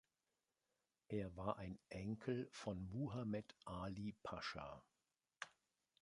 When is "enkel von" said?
1.89-2.89